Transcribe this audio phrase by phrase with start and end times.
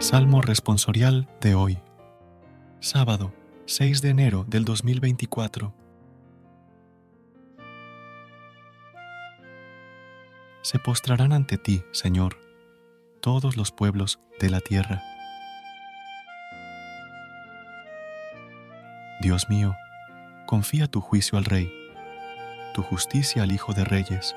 [0.00, 1.78] Salmo responsorial de hoy.
[2.78, 3.34] Sábado,
[3.66, 5.74] 6 de enero del 2024.
[10.62, 12.38] Se postrarán ante ti, Señor,
[13.20, 15.02] todos los pueblos de la tierra.
[19.20, 19.74] Dios mío,
[20.46, 21.72] confía tu juicio al Rey,
[22.72, 24.36] tu justicia al Hijo de Reyes,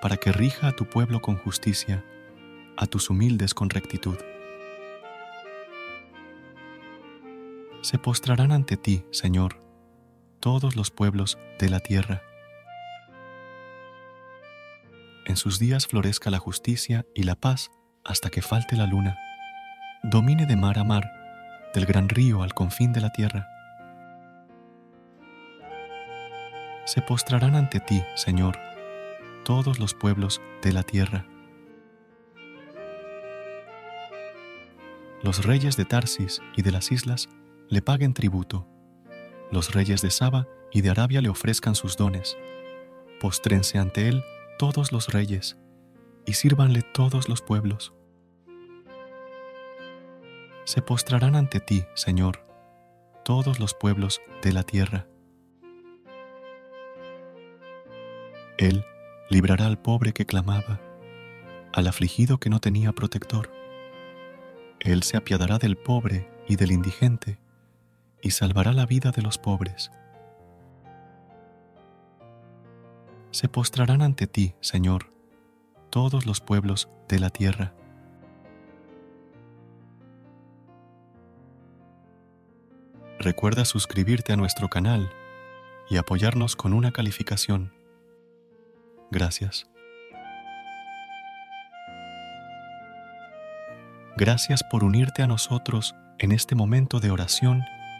[0.00, 2.02] para que rija a tu pueblo con justicia,
[2.78, 4.16] a tus humildes con rectitud.
[7.84, 9.62] Se postrarán ante ti, Señor,
[10.40, 12.22] todos los pueblos de la tierra.
[15.26, 17.70] En sus días florezca la justicia y la paz
[18.02, 19.18] hasta que falte la luna.
[20.02, 21.04] Domine de mar a mar,
[21.74, 23.46] del gran río al confín de la tierra.
[26.86, 28.58] Se postrarán ante ti, Señor,
[29.44, 31.26] todos los pueblos de la tierra.
[35.22, 37.28] Los reyes de Tarsis y de las islas
[37.68, 38.68] le paguen tributo.
[39.50, 42.36] Los reyes de Saba y de Arabia le ofrezcan sus dones.
[43.20, 44.22] Postrense ante él
[44.58, 45.56] todos los reyes,
[46.26, 47.92] y sírvanle todos los pueblos.
[50.64, 52.46] Se postrarán ante ti, Señor,
[53.24, 55.06] todos los pueblos de la tierra.
[58.58, 58.84] Él
[59.30, 60.80] librará al pobre que clamaba,
[61.72, 63.50] al afligido que no tenía protector.
[64.80, 67.38] Él se apiadará del pobre y del indigente
[68.24, 69.92] y salvará la vida de los pobres.
[73.30, 75.12] Se postrarán ante ti, Señor,
[75.90, 77.74] todos los pueblos de la tierra.
[83.18, 85.12] Recuerda suscribirte a nuestro canal
[85.90, 87.74] y apoyarnos con una calificación.
[89.10, 89.66] Gracias.
[94.16, 97.64] Gracias por unirte a nosotros en este momento de oración